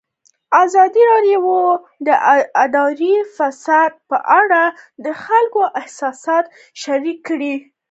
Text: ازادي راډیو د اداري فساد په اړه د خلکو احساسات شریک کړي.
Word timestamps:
ازادي 0.63 1.03
راډیو 1.11 1.43
د 2.07 2.09
اداري 2.65 3.15
فساد 3.35 3.91
په 4.09 4.17
اړه 4.41 4.63
د 5.05 5.07
خلکو 5.23 5.61
احساسات 5.79 6.45
شریک 6.83 7.17
کړي. 7.27 7.53